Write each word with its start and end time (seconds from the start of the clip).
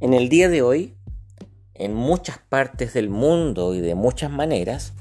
En 0.00 0.14
el 0.14 0.28
día 0.28 0.48
de 0.48 0.62
hoy, 0.62 0.94
en 1.74 1.92
muchas 1.92 2.38
partes 2.38 2.94
del 2.94 3.10
mundo 3.10 3.74
y 3.74 3.80
de 3.80 3.96
muchas 3.96 4.30
maneras, 4.30 4.92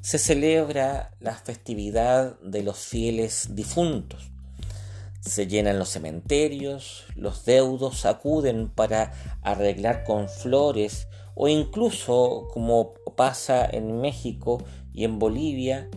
se 0.00 0.18
celebra 0.18 1.12
la 1.20 1.36
festividad 1.36 2.36
de 2.40 2.64
los 2.64 2.78
fieles 2.78 3.54
difuntos. 3.54 4.32
Se 5.20 5.46
llenan 5.46 5.78
los 5.78 5.90
cementerios, 5.90 7.04
los 7.14 7.44
deudos 7.44 8.04
acuden 8.06 8.68
para 8.68 9.12
arreglar 9.42 10.02
con 10.02 10.28
flores 10.28 11.06
o 11.36 11.46
incluso, 11.46 12.48
como 12.52 12.94
pasa 13.16 13.64
en 13.70 14.00
México 14.00 14.64
y 14.92 15.04
en 15.04 15.20
Bolivia, 15.20 15.88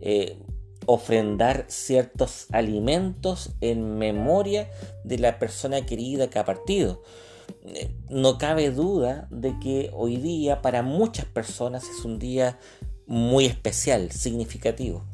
eh, 0.00 0.38
ofrendar 0.86 1.64
ciertos 1.66 2.46
alimentos 2.52 3.50
en 3.60 3.98
memoria 3.98 4.70
de 5.02 5.18
la 5.18 5.40
persona 5.40 5.84
querida 5.84 6.30
que 6.30 6.38
ha 6.38 6.44
partido. 6.44 7.02
Eh, 7.64 7.94
no 8.08 8.38
cabe 8.38 8.70
duda 8.70 9.26
de 9.30 9.58
que 9.58 9.90
hoy 9.92 10.16
día 10.16 10.62
para 10.62 10.82
muchas 10.82 11.24
personas 11.26 11.84
es 11.84 12.04
un 12.04 12.18
día 12.18 12.58
muy 13.06 13.46
especial, 13.46 14.12
significativo. 14.12 15.04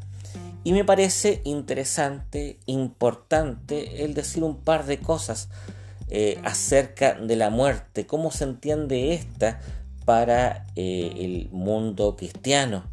Y 0.65 0.73
me 0.73 0.85
parece 0.85 1.41
interesante, 1.45 2.61
importante 2.67 4.05
el 4.05 4.15
decir 4.15 4.45
un 4.45 4.59
par 4.59 4.87
de 4.87 5.01
cosas 5.01 5.49
eh, 6.09 6.39
acerca 6.45 7.15
de 7.15 7.37
la 7.37 7.51
muerte, 7.51 8.07
cómo 8.07 8.31
se 8.31 8.45
entiende 8.45 9.15
esta 9.15 9.61
para 10.05 10.67
eh, 10.77 11.13
el 11.17 11.49
mundo 11.51 12.17
cristiano. 12.17 12.85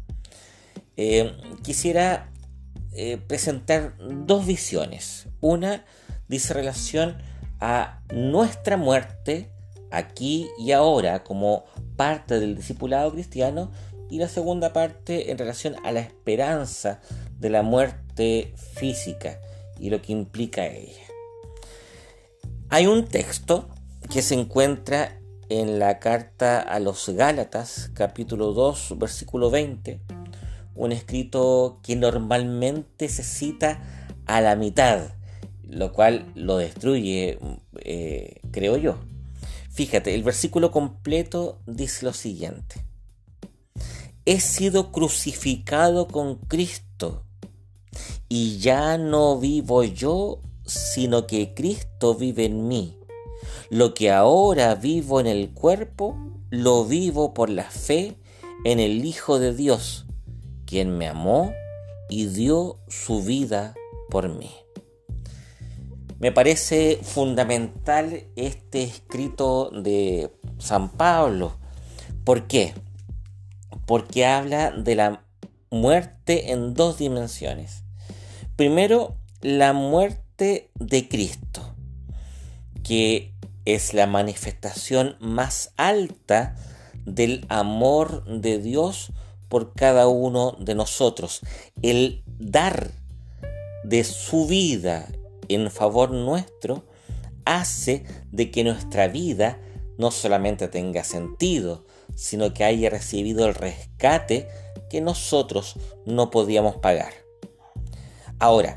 quisiera 1.62 2.30
presentar 3.28 3.94
dos 4.26 4.44
visiones. 4.46 5.26
Una 5.40 5.84
dice 6.28 6.52
relación 6.52 7.16
a 7.60 8.02
nuestra 8.12 8.76
muerte 8.76 9.50
aquí 9.90 10.48
y 10.58 10.72
ahora 10.72 11.22
como 11.24 11.64
parte 11.96 12.40
del 12.40 12.56
discipulado 12.56 13.12
cristiano 13.12 13.70
y 14.08 14.18
la 14.18 14.28
segunda 14.28 14.72
parte 14.72 15.30
en 15.30 15.38
relación 15.38 15.76
a 15.84 15.92
la 15.92 16.00
esperanza 16.00 17.00
de 17.38 17.50
la 17.50 17.62
muerte 17.62 18.54
física 18.74 19.38
y 19.78 19.90
lo 19.90 20.02
que 20.02 20.12
implica 20.12 20.66
ella. 20.66 21.02
Hay 22.68 22.86
un 22.86 23.06
texto 23.06 23.68
que 24.10 24.22
se 24.22 24.34
encuentra 24.34 25.20
en 25.48 25.78
la 25.78 25.98
carta 25.98 26.60
a 26.60 26.78
los 26.78 27.08
Gálatas, 27.08 27.90
capítulo 27.94 28.52
2, 28.52 28.98
versículo 28.98 29.50
20, 29.50 30.00
un 30.74 30.92
escrito 30.92 31.80
que 31.82 31.96
normalmente 31.96 33.08
se 33.08 33.22
cita 33.22 33.82
a 34.26 34.40
la 34.40 34.54
mitad 34.54 35.08
lo 35.70 35.92
cual 35.92 36.30
lo 36.34 36.56
destruye, 36.56 37.38
eh, 37.84 38.40
creo 38.50 38.76
yo. 38.76 38.98
Fíjate, 39.70 40.14
el 40.14 40.22
versículo 40.22 40.70
completo 40.70 41.60
dice 41.66 42.04
lo 42.04 42.12
siguiente. 42.12 42.84
He 44.26 44.40
sido 44.40 44.92
crucificado 44.92 46.08
con 46.08 46.36
Cristo 46.36 47.24
y 48.28 48.58
ya 48.58 48.98
no 48.98 49.38
vivo 49.38 49.84
yo, 49.84 50.42
sino 50.66 51.26
que 51.26 51.54
Cristo 51.54 52.14
vive 52.14 52.46
en 52.46 52.68
mí. 52.68 52.96
Lo 53.70 53.94
que 53.94 54.10
ahora 54.10 54.74
vivo 54.74 55.20
en 55.20 55.26
el 55.26 55.50
cuerpo, 55.50 56.16
lo 56.50 56.84
vivo 56.84 57.32
por 57.32 57.48
la 57.48 57.70
fe 57.70 58.16
en 58.64 58.80
el 58.80 59.04
Hijo 59.04 59.38
de 59.38 59.54
Dios, 59.54 60.06
quien 60.66 60.98
me 60.98 61.06
amó 61.06 61.52
y 62.08 62.26
dio 62.26 62.78
su 62.88 63.22
vida 63.22 63.74
por 64.10 64.28
mí. 64.28 64.50
Me 66.20 66.32
parece 66.32 67.00
fundamental 67.02 68.24
este 68.36 68.82
escrito 68.82 69.70
de 69.70 70.30
San 70.58 70.90
Pablo. 70.90 71.56
¿Por 72.24 72.46
qué? 72.46 72.74
Porque 73.86 74.26
habla 74.26 74.70
de 74.70 74.96
la 74.96 75.24
muerte 75.70 76.52
en 76.52 76.74
dos 76.74 76.98
dimensiones. 76.98 77.84
Primero, 78.54 79.16
la 79.40 79.72
muerte 79.72 80.70
de 80.74 81.08
Cristo, 81.08 81.74
que 82.84 83.32
es 83.64 83.94
la 83.94 84.06
manifestación 84.06 85.16
más 85.20 85.72
alta 85.78 86.54
del 87.06 87.46
amor 87.48 88.26
de 88.26 88.58
Dios 88.58 89.12
por 89.48 89.72
cada 89.72 90.06
uno 90.06 90.54
de 90.60 90.74
nosotros. 90.74 91.40
El 91.80 92.22
dar 92.26 92.90
de 93.84 94.04
su 94.04 94.46
vida, 94.46 95.08
en 95.54 95.70
favor 95.70 96.10
nuestro 96.10 96.84
hace 97.44 98.04
de 98.30 98.50
que 98.50 98.64
nuestra 98.64 99.08
vida 99.08 99.60
no 99.98 100.10
solamente 100.10 100.68
tenga 100.68 101.04
sentido, 101.04 101.84
sino 102.14 102.54
que 102.54 102.64
haya 102.64 102.90
recibido 102.90 103.46
el 103.46 103.54
rescate 103.54 104.48
que 104.88 105.00
nosotros 105.00 105.76
no 106.06 106.30
podíamos 106.30 106.76
pagar. 106.76 107.12
Ahora, 108.38 108.74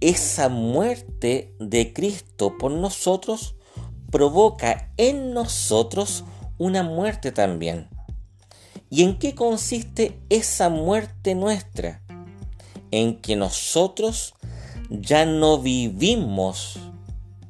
esa 0.00 0.48
muerte 0.48 1.54
de 1.58 1.92
Cristo 1.92 2.58
por 2.58 2.72
nosotros 2.72 3.54
provoca 4.10 4.92
en 4.96 5.32
nosotros 5.32 6.24
una 6.58 6.82
muerte 6.82 7.32
también. 7.32 7.88
¿Y 8.90 9.02
en 9.02 9.18
qué 9.18 9.34
consiste 9.34 10.20
esa 10.28 10.68
muerte 10.68 11.34
nuestra? 11.34 12.02
En 12.90 13.20
que 13.20 13.36
nosotros 13.36 14.34
ya 14.90 15.24
no 15.24 15.58
vivimos 15.58 16.78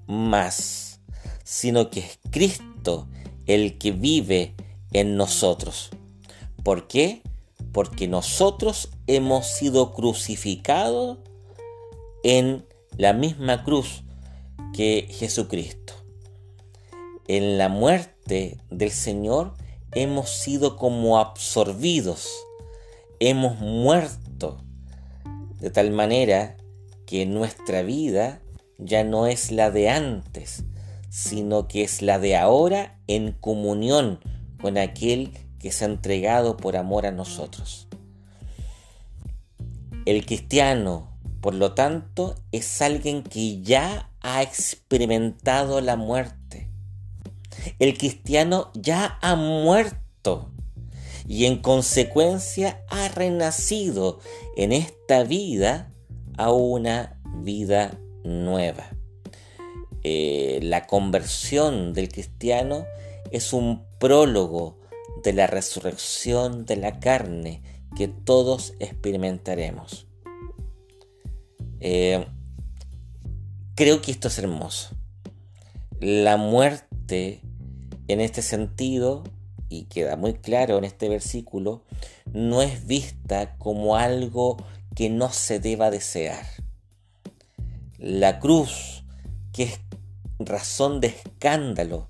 más, 0.06 1.00
sino 1.44 1.90
que 1.90 2.00
es 2.00 2.18
Cristo 2.30 3.08
el 3.46 3.78
que 3.78 3.92
vive 3.92 4.54
en 4.92 5.16
nosotros. 5.16 5.90
¿Por 6.62 6.88
qué? 6.88 7.22
Porque 7.72 8.08
nosotros 8.08 8.90
hemos 9.06 9.46
sido 9.46 9.92
crucificados 9.92 11.18
en 12.24 12.66
la 12.96 13.12
misma 13.12 13.62
cruz 13.62 14.02
que 14.72 15.06
Jesucristo. 15.10 15.94
En 17.28 17.58
la 17.58 17.68
muerte 17.68 18.58
del 18.70 18.90
Señor 18.90 19.54
hemos 19.92 20.30
sido 20.30 20.76
como 20.76 21.18
absorbidos, 21.18 22.28
hemos 23.20 23.58
muerto, 23.58 24.58
de 25.58 25.70
tal 25.70 25.90
manera 25.90 26.56
que 27.06 27.24
nuestra 27.24 27.82
vida 27.82 28.42
ya 28.78 29.04
no 29.04 29.26
es 29.26 29.50
la 29.52 29.70
de 29.70 29.88
antes, 29.88 30.64
sino 31.08 31.68
que 31.68 31.82
es 31.82 32.02
la 32.02 32.18
de 32.18 32.36
ahora 32.36 32.98
en 33.06 33.32
comunión 33.32 34.20
con 34.60 34.76
aquel 34.76 35.32
que 35.58 35.72
se 35.72 35.84
ha 35.84 35.88
entregado 35.88 36.56
por 36.56 36.76
amor 36.76 37.06
a 37.06 37.12
nosotros. 37.12 37.88
El 40.04 40.24
cristiano, 40.26 41.18
por 41.40 41.54
lo 41.54 41.74
tanto, 41.74 42.34
es 42.52 42.82
alguien 42.82 43.22
que 43.22 43.62
ya 43.62 44.10
ha 44.20 44.42
experimentado 44.42 45.80
la 45.80 45.96
muerte. 45.96 46.68
El 47.78 47.96
cristiano 47.96 48.70
ya 48.74 49.18
ha 49.22 49.34
muerto 49.34 50.52
y 51.26 51.46
en 51.46 51.60
consecuencia 51.60 52.84
ha 52.88 53.08
renacido 53.08 54.20
en 54.56 54.72
esta 54.72 55.24
vida 55.24 55.92
a 56.36 56.52
una 56.52 57.20
vida 57.42 57.98
nueva. 58.24 58.90
Eh, 60.02 60.60
la 60.62 60.86
conversión 60.86 61.92
del 61.92 62.08
cristiano 62.08 62.86
es 63.30 63.52
un 63.52 63.82
prólogo 63.98 64.78
de 65.22 65.32
la 65.32 65.46
resurrección 65.46 66.64
de 66.64 66.76
la 66.76 67.00
carne 67.00 67.62
que 67.96 68.08
todos 68.08 68.74
experimentaremos. 68.78 70.06
Eh, 71.80 72.26
creo 73.74 74.00
que 74.00 74.12
esto 74.12 74.28
es 74.28 74.38
hermoso. 74.38 74.94
La 76.00 76.36
muerte 76.36 77.40
en 78.08 78.20
este 78.20 78.42
sentido, 78.42 79.24
y 79.68 79.84
queda 79.84 80.16
muy 80.16 80.34
claro 80.34 80.78
en 80.78 80.84
este 80.84 81.08
versículo, 81.08 81.82
no 82.32 82.62
es 82.62 82.86
vista 82.86 83.56
como 83.58 83.96
algo 83.96 84.56
que 84.96 85.10
no 85.10 85.30
se 85.30 85.60
deba 85.60 85.90
desear. 85.90 86.44
La 87.98 88.40
cruz, 88.40 89.04
que 89.52 89.64
es 89.64 89.80
razón 90.38 91.00
de 91.00 91.08
escándalo 91.08 92.08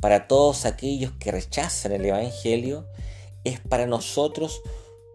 para 0.00 0.28
todos 0.28 0.66
aquellos 0.66 1.12
que 1.18 1.32
rechazan 1.32 1.92
el 1.92 2.04
Evangelio, 2.04 2.86
es 3.44 3.58
para 3.58 3.86
nosotros 3.86 4.60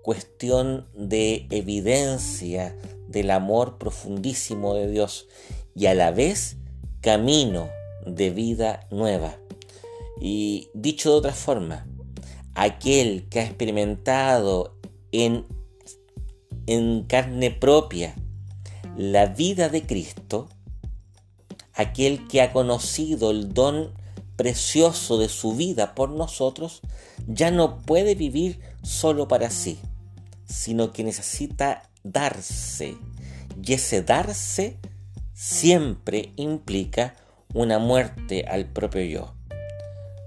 cuestión 0.02 0.88
de 0.96 1.46
evidencia 1.52 2.76
del 3.08 3.30
amor 3.30 3.78
profundísimo 3.78 4.74
de 4.74 4.90
Dios 4.90 5.28
y 5.76 5.86
a 5.86 5.94
la 5.94 6.12
vez 6.12 6.58
camino 7.02 7.70
de 8.06 8.32
vida 8.32 8.88
nueva. 8.90 9.38
Y 10.20 10.70
dicho 10.74 11.12
de 11.12 11.18
otra 11.18 11.34
forma, 11.34 11.86
aquel 12.56 13.30
que 13.30 13.42
ha 13.42 13.46
experimentado 13.46 14.76
en 15.12 15.46
en 16.74 17.04
carne 17.04 17.52
propia 17.52 18.16
la 18.98 19.26
vida 19.28 19.70
de 19.70 19.86
Cristo, 19.86 20.50
aquel 21.74 22.28
que 22.28 22.42
ha 22.42 22.52
conocido 22.52 23.32
el 23.32 23.54
don 23.54 23.94
precioso 24.36 25.18
de 25.18 25.30
su 25.30 25.56
vida 25.56 25.96
por 25.96 26.10
nosotros, 26.10 26.82
ya 27.28 27.52
no 27.52 27.82
puede 27.82 28.16
vivir 28.16 28.60
solo 28.84 29.28
para 29.28 29.50
sí, 29.50 29.80
sino 30.46 30.92
que 30.92 31.04
necesita 31.04 31.90
darse. 32.04 32.98
Y 33.64 33.74
ese 33.74 34.02
darse 34.02 34.78
siempre 35.34 36.34
implica 36.36 37.16
una 37.54 37.80
muerte 37.80 38.46
al 38.48 38.66
propio 38.66 39.04
yo. 39.04 39.34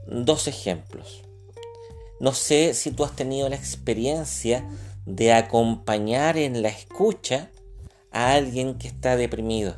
Dos 0.06 0.46
ejemplos. 0.48 1.22
No 2.20 2.32
sé 2.32 2.74
si 2.74 2.90
tú 2.90 3.04
has 3.04 3.16
tenido 3.16 3.48
la 3.48 3.56
experiencia 3.56 4.68
de 5.06 5.32
acompañar 5.32 6.36
en 6.36 6.62
la 6.62 6.68
escucha 6.68 7.50
a 8.10 8.32
alguien 8.32 8.78
que 8.78 8.88
está 8.88 9.16
deprimido. 9.16 9.76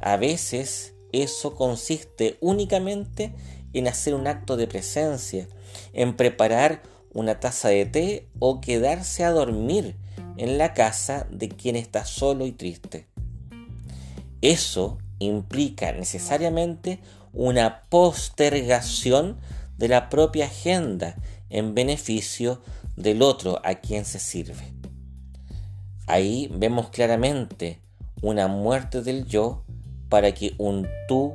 A 0.00 0.16
veces 0.16 0.94
eso 1.12 1.54
consiste 1.54 2.36
únicamente 2.40 3.34
en 3.72 3.88
hacer 3.88 4.14
un 4.14 4.26
acto 4.26 4.56
de 4.56 4.66
presencia, 4.66 5.48
en 5.92 6.16
preparar 6.16 6.82
una 7.12 7.40
taza 7.40 7.68
de 7.68 7.86
té 7.86 8.28
o 8.38 8.60
quedarse 8.60 9.24
a 9.24 9.30
dormir 9.30 9.96
en 10.36 10.58
la 10.58 10.74
casa 10.74 11.26
de 11.30 11.48
quien 11.48 11.76
está 11.76 12.04
solo 12.04 12.46
y 12.46 12.52
triste. 12.52 13.06
Eso 14.40 14.98
implica 15.18 15.92
necesariamente 15.92 17.00
una 17.32 17.82
postergación 17.88 19.38
de 19.76 19.88
la 19.88 20.08
propia 20.08 20.46
agenda 20.46 21.16
en 21.50 21.74
beneficio 21.74 22.60
del 22.96 23.22
otro 23.22 23.60
a 23.64 23.76
quien 23.76 24.04
se 24.04 24.18
sirve. 24.18 24.74
Ahí 26.06 26.50
vemos 26.52 26.88
claramente 26.90 27.80
una 28.22 28.48
muerte 28.48 29.02
del 29.02 29.26
yo 29.26 29.64
para 30.08 30.32
que 30.32 30.54
un 30.58 30.88
tú 31.06 31.34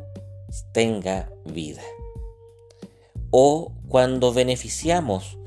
tenga 0.74 1.30
vida. 1.46 1.82
O 3.30 3.74
cuando 3.88 4.34
beneficiamos 4.34 5.38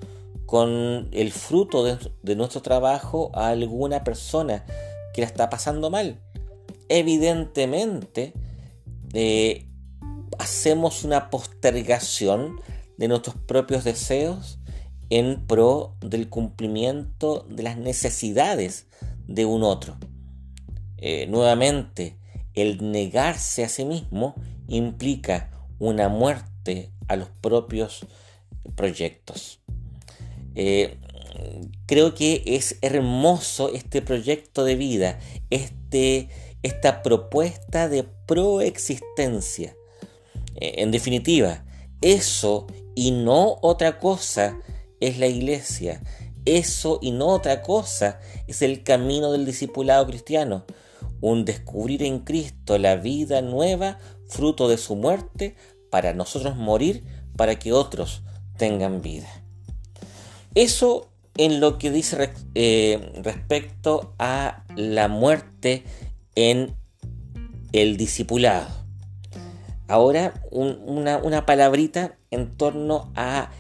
con 0.47 1.09
el 1.13 1.33
fruto 1.33 1.85
de, 1.85 2.37
nuestro 2.37 2.63
trabajo 2.63 3.31
a 3.35 3.49
alguna 3.49 4.05
persona 4.05 4.65
que 5.13 5.23
la 5.23 5.27
está 5.27 5.51
pasando 5.51 5.91
mal. 5.91 6.21
Evidentemente, 6.89 8.33
eh, 9.13 9.67
hacemos 10.39 11.05
una 11.05 11.31
postergación 11.31 12.61
de 12.97 13.09
nuestros 13.09 13.37
propios 13.37 13.85
deseos 13.85 14.59
en 15.11 15.47
pro 15.47 15.97
del 16.01 16.29
cumplimiento 16.29 17.47
de 17.49 17.63
las 17.63 17.77
necesidades 17.77 18.87
de 19.27 19.45
un 19.45 19.63
otro. 19.63 19.97
Eh, 20.99 21.27
nuevamente, 21.29 22.17
el 22.55 22.91
negarse 22.91 23.65
a 23.65 23.69
sí 23.69 23.85
mismo 23.85 24.35
implica 24.67 25.51
una 25.79 26.09
muerte 26.09 26.91
a 27.09 27.17
los 27.17 27.29
propios 27.41 28.07
proyectos. 28.75 29.61
Eh, 30.55 30.97
creo 31.87 32.15
que 32.15 32.43
es 32.47 32.79
hermoso 32.81 33.73
este 33.73 34.03
proyecto 34.03 34.65
de 34.65 34.75
vida, 34.75 35.19
este, 35.51 36.29
esta 36.63 37.03
propuesta 37.03 37.89
de 37.89 38.05
proexistencia. 38.27 39.77
Eh, 40.57 40.75
en 40.79 40.91
definitiva, 40.91 41.65
eso 42.01 42.67
y 42.97 43.13
no 43.13 43.59
otra 43.61 44.01
cosa 44.01 44.59
es 44.99 45.19
la 45.19 45.29
iglesia. 45.29 46.03
Eso 46.47 46.99
y 47.03 47.13
no 47.13 47.29
otra 47.29 47.63
cosa 47.63 48.19
es 48.49 48.63
el 48.63 48.83
camino 48.83 49.31
del 49.31 49.45
discipulado 49.45 50.05
cristiano. 50.07 50.65
Un 51.21 51.45
descubrir 51.45 52.03
en 52.03 52.21
Cristo 52.21 52.79
la 52.79 52.97
vida 52.97 53.43
nueva, 53.43 53.99
fruto 54.29 54.67
de 54.67 54.79
su 54.79 54.97
muerte, 54.97 55.55
para 55.91 56.15
nosotros 56.15 56.57
morir, 56.57 57.05
para 57.37 57.59
que 57.59 57.73
otros 57.73 58.23
tengan 58.57 59.03
vida. 59.03 59.29
Eso 60.55 61.11
en 61.37 61.61
lo 61.61 61.79
que 61.79 61.91
dice 61.91 62.31
eh, 62.55 63.13
respecto 63.23 64.15
a 64.19 64.65
la 64.75 65.09
muerte 65.09 65.85
en 66.35 66.75
el 67.73 67.99
discipulado. 67.99 68.86
Ahora 69.89 70.35
una, 70.51 71.19
una 71.19 71.47
palabrita 71.47 72.19
en 72.31 72.57
torno 72.57 73.13
a 73.15 73.51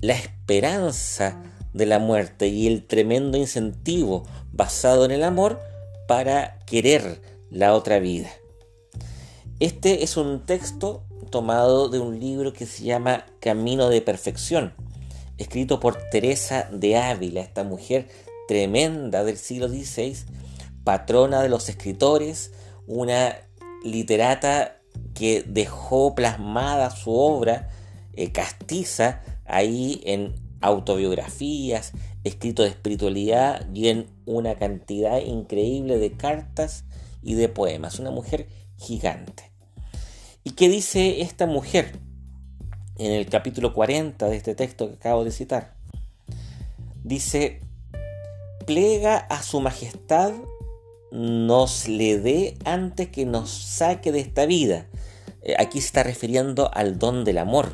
la 0.00 0.14
esperanza 0.14 1.42
de 1.72 1.86
la 1.86 1.98
muerte 1.98 2.48
y 2.48 2.66
el 2.66 2.86
tremendo 2.86 3.38
incentivo 3.38 4.24
basado 4.52 5.04
en 5.04 5.10
el 5.10 5.22
amor 5.22 5.60
para 6.06 6.58
querer 6.66 7.20
la 7.50 7.74
otra 7.74 7.98
vida. 7.98 8.30
Este 9.60 10.04
es 10.04 10.16
un 10.16 10.46
texto 10.46 11.04
tomado 11.30 11.88
de 11.88 11.98
un 11.98 12.18
libro 12.18 12.52
que 12.52 12.66
se 12.66 12.84
llama 12.84 13.26
Camino 13.40 13.88
de 13.88 14.00
Perfección, 14.00 14.72
escrito 15.36 15.80
por 15.80 15.96
Teresa 16.10 16.68
de 16.72 16.96
Ávila, 16.96 17.40
esta 17.40 17.64
mujer 17.64 18.08
tremenda 18.46 19.24
del 19.24 19.36
siglo 19.36 19.68
XVI, 19.68 20.16
patrona 20.84 21.42
de 21.42 21.48
los 21.48 21.68
escritores, 21.68 22.52
una 22.86 23.36
literata 23.84 24.77
que 25.14 25.42
dejó 25.46 26.14
plasmada 26.14 26.90
su 26.90 27.12
obra 27.12 27.68
eh, 28.14 28.32
castiza 28.32 29.22
ahí 29.44 30.00
en 30.04 30.34
autobiografías, 30.60 31.92
escritos 32.24 32.66
de 32.66 32.70
espiritualidad 32.70 33.66
y 33.74 33.88
en 33.88 34.06
una 34.26 34.56
cantidad 34.56 35.18
increíble 35.18 35.98
de 35.98 36.12
cartas 36.12 36.84
y 37.22 37.34
de 37.34 37.48
poemas. 37.48 37.98
Una 37.98 38.10
mujer 38.10 38.48
gigante. 38.76 39.50
¿Y 40.44 40.52
qué 40.52 40.68
dice 40.68 41.20
esta 41.22 41.46
mujer? 41.46 41.92
en 42.98 43.12
el 43.12 43.26
capítulo 43.26 43.72
40 43.72 44.28
de 44.28 44.36
este 44.36 44.54
texto 44.54 44.88
que 44.88 44.94
acabo 44.94 45.24
de 45.24 45.30
citar. 45.30 45.74
Dice, 47.04 47.60
plega 48.66 49.16
a 49.16 49.42
su 49.42 49.60
majestad 49.60 50.32
nos 51.10 51.88
le 51.88 52.18
dé 52.18 52.56
antes 52.64 53.08
que 53.08 53.26
nos 53.26 53.50
saque 53.50 54.12
de 54.12 54.20
esta 54.20 54.46
vida. 54.46 54.88
Eh, 55.42 55.54
aquí 55.58 55.80
se 55.80 55.86
está 55.86 56.02
refiriendo 56.02 56.70
al 56.72 56.98
don 56.98 57.24
del 57.24 57.38
amor. 57.38 57.72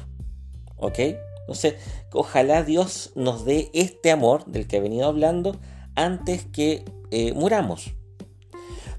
¿Ok? 0.77 0.99
Entonces, 1.41 1.75
ojalá 2.13 2.63
Dios 2.63 3.13
nos 3.15 3.45
dé 3.45 3.71
este 3.75 4.11
amor 4.11 4.47
del 4.47 4.67
que 4.67 4.79
he 4.79 4.81
venido 4.81 5.07
hablando 5.07 5.59
antes 5.95 6.47
que 6.47 6.85
eh, 7.11 7.33
muramos. 7.35 7.93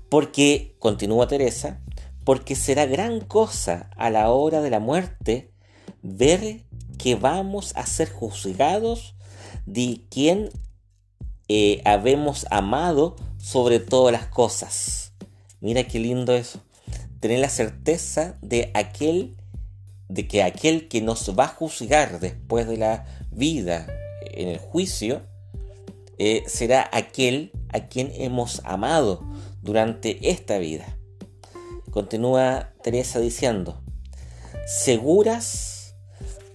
Porque, 0.10 0.76
continúa 0.80 1.28
Teresa, 1.28 1.82
porque 2.24 2.56
será 2.56 2.86
gran 2.86 3.20
cosa 3.22 3.90
a 3.98 4.10
la 4.10 4.30
hora 4.30 4.62
de 4.62 4.70
la 4.70 4.80
muerte 4.80 5.52
ver 6.02 6.66
que 6.98 7.16
vamos 7.16 7.74
a 7.76 7.86
ser 7.86 8.12
juzgados 8.12 9.16
de 9.66 10.02
quien 10.10 10.50
eh, 11.48 11.82
habemos 11.86 12.46
amado 12.50 13.16
sobre 13.38 13.80
todas 13.80 14.12
las 14.12 14.28
cosas. 14.28 15.14
Mira 15.62 15.84
qué 15.84 16.00
lindo 16.00 16.34
eso. 16.34 16.62
Tener 17.20 17.40
la 17.40 17.50
certeza 17.50 18.38
de 18.42 18.72
aquel, 18.74 19.36
de 20.10 20.28
que 20.28 20.44
aquel 20.44 20.88
que 20.88 21.02
nos 21.02 21.38
va 21.38 21.46
a 21.46 21.50
juzgar 21.50 22.20
después 22.20 22.68
de 22.68 22.78
la 22.78 23.06
vida 23.32 23.88
en 24.22 24.50
el 24.50 24.58
juicio, 24.58 25.22
eh, 26.18 26.44
será 26.48 26.90
aquel 26.94 27.52
a 27.70 27.88
quien 27.88 28.12
hemos 28.16 28.62
amado 28.64 29.24
durante 29.62 30.30
esta 30.30 30.58
vida. 30.58 30.98
Continúa 31.92 32.74
Teresa 32.84 33.20
diciendo, 33.20 33.82
seguras 34.66 35.96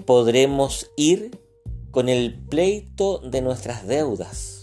podremos 0.07 0.91
ir 0.97 1.39
con 1.91 2.09
el 2.09 2.35
pleito 2.49 3.19
de 3.19 3.43
nuestras 3.43 3.87
deudas. 3.87 4.60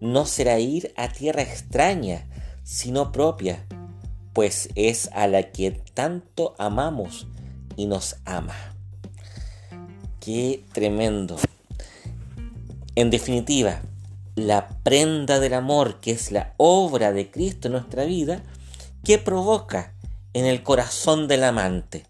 No 0.00 0.26
será 0.26 0.58
ir 0.58 0.92
a 0.96 1.08
tierra 1.08 1.42
extraña, 1.42 2.26
sino 2.62 3.12
propia, 3.12 3.66
pues 4.32 4.68
es 4.74 5.08
a 5.12 5.26
la 5.26 5.50
que 5.50 5.70
tanto 5.94 6.54
amamos 6.58 7.26
y 7.76 7.86
nos 7.86 8.16
ama. 8.24 8.54
Qué 10.20 10.64
tremendo. 10.72 11.36
En 12.94 13.10
definitiva, 13.10 13.80
la 14.34 14.68
prenda 14.82 15.40
del 15.40 15.54
amor, 15.54 16.00
que 16.00 16.12
es 16.12 16.30
la 16.30 16.54
obra 16.56 17.12
de 17.12 17.30
Cristo 17.30 17.68
en 17.68 17.72
nuestra 17.72 18.04
vida, 18.04 18.42
que 19.04 19.18
provoca 19.18 19.94
en 20.32 20.44
el 20.44 20.62
corazón 20.62 21.28
del 21.28 21.44
amante 21.44 22.06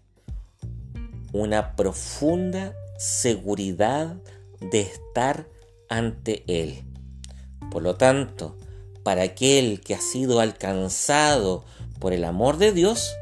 una 1.31 1.75
profunda 1.75 2.73
seguridad 2.97 4.17
de 4.59 4.81
estar 4.81 5.47
ante 5.89 6.43
Él. 6.47 6.83
Por 7.71 7.83
lo 7.83 7.95
tanto, 7.95 8.55
para 9.03 9.23
aquel 9.23 9.81
que 9.81 9.95
ha 9.95 10.01
sido 10.01 10.39
alcanzado 10.39 11.63
por 11.99 12.13
el 12.13 12.23
amor 12.23 12.57
de 12.57 12.71
Dios, 12.71 13.15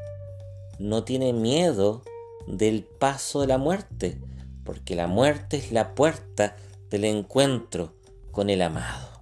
no 0.80 1.04
tiene 1.04 1.34
miedo 1.34 2.04
del 2.48 2.84
paso 2.84 3.42
de 3.42 3.48
la 3.48 3.58
muerte, 3.58 4.18
porque 4.64 4.96
la 4.96 5.08
muerte 5.08 5.58
es 5.58 5.72
la 5.72 5.96
puerta 5.96 6.56
del 6.90 7.06
encuentro 7.06 7.94
con 8.32 8.50
el 8.50 8.62
amado. 8.62 9.22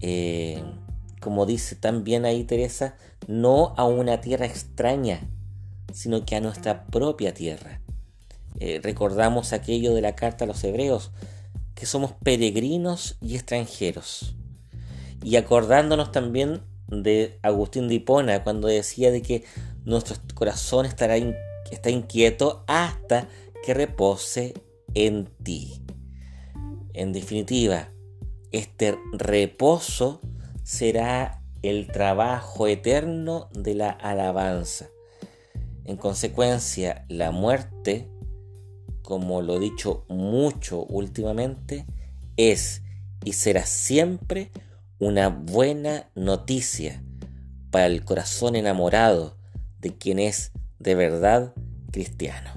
Eh, 0.00 0.62
como 1.20 1.46
dice 1.46 1.76
también 1.76 2.24
ahí 2.24 2.44
Teresa, 2.44 2.96
no 3.26 3.74
a 3.76 3.84
una 3.84 4.20
tierra 4.20 4.46
extraña, 4.46 5.28
sino 5.92 6.24
que 6.24 6.36
a 6.36 6.40
nuestra 6.40 6.84
propia 6.86 7.34
tierra. 7.34 7.80
Eh, 8.58 8.80
recordamos 8.82 9.52
aquello 9.52 9.94
de 9.94 10.00
la 10.00 10.14
carta 10.14 10.44
a 10.44 10.46
los 10.46 10.62
hebreos, 10.64 11.10
que 11.76 11.86
somos 11.86 12.12
peregrinos 12.24 13.16
y 13.20 13.36
extranjeros. 13.36 14.34
Y 15.22 15.36
acordándonos 15.36 16.10
también 16.10 16.62
de 16.88 17.38
Agustín 17.42 17.86
de 17.86 17.94
Hipona 17.94 18.42
cuando 18.42 18.66
decía 18.66 19.12
de 19.12 19.22
que 19.22 19.44
nuestro 19.84 20.16
corazón 20.34 20.86
estará 20.86 21.16
está 21.70 21.90
inquieto 21.90 22.64
hasta 22.66 23.28
que 23.64 23.74
repose 23.74 24.54
en 24.94 25.26
ti. 25.42 25.82
En 26.94 27.12
definitiva, 27.12 27.90
este 28.52 28.96
reposo 29.12 30.20
será 30.62 31.42
el 31.62 31.88
trabajo 31.88 32.68
eterno 32.68 33.50
de 33.52 33.74
la 33.74 33.90
alabanza. 33.90 34.88
En 35.84 35.96
consecuencia, 35.96 37.04
la 37.08 37.32
muerte, 37.32 38.08
como 39.06 39.40
lo 39.40 39.54
he 39.54 39.60
dicho 39.60 40.04
mucho 40.08 40.84
últimamente, 40.84 41.86
es 42.36 42.82
y 43.24 43.34
será 43.34 43.64
siempre 43.64 44.50
una 44.98 45.28
buena 45.28 46.10
noticia 46.16 47.04
para 47.70 47.86
el 47.86 48.04
corazón 48.04 48.56
enamorado 48.56 49.38
de 49.78 49.96
quien 49.96 50.18
es 50.18 50.50
de 50.80 50.96
verdad 50.96 51.54
cristiano. 51.92 52.55